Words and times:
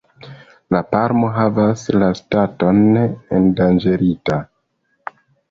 La 0.75 0.79
palmo 0.93 1.29
havas 1.35 1.83
la 1.97 2.07
staton 2.21 2.81
"endanĝerita“. 3.03 4.41